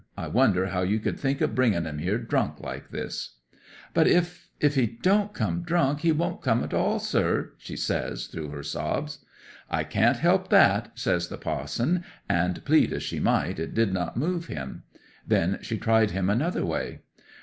I 0.17 0.29
wonder 0.29 0.65
how 0.69 0.81
you 0.81 0.97
could 0.99 1.19
think 1.19 1.41
of 1.41 1.53
bringing 1.53 1.83
him 1.83 1.99
here 1.99 2.17
drunk 2.17 2.59
like 2.59 2.89
this!" 2.89 3.35
'"But 3.93 4.07
if—if 4.07 4.73
he 4.73 4.87
don't 4.99 5.31
come 5.31 5.61
drunk 5.61 5.99
he 5.99 6.11
won't 6.11 6.41
come 6.41 6.63
at 6.63 6.73
all, 6.73 6.97
sir!" 6.97 7.53
she 7.59 7.75
says, 7.77 8.25
through 8.25 8.49
her 8.49 8.63
sobs. 8.63 9.23
'"I 9.69 9.83
can't 9.83 10.17
help 10.17 10.49
that," 10.49 10.89
says 10.97 11.27
the 11.27 11.37
pa'son; 11.37 12.03
and 12.27 12.65
plead 12.65 12.93
as 12.93 13.03
she 13.03 13.19
might, 13.19 13.59
it 13.59 13.75
did 13.75 13.93
not 13.93 14.17
move 14.17 14.47
him. 14.47 14.85
Then 15.27 15.59
she 15.61 15.77
tried 15.77 16.09
him 16.09 16.31
another 16.31 16.65
way. 16.65 17.01